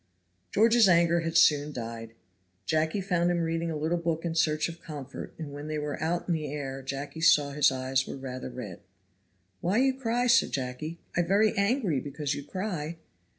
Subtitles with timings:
[0.51, 2.15] George's anger had soon died.
[2.65, 6.01] Jacky found him reading a little book in search of comfort, and when they were
[6.01, 8.79] out in the air Jacky saw that his eyes were rather red.
[9.59, 10.97] "Why you cry?" said Jacky.
[11.15, 12.97] "I very angry because you cry."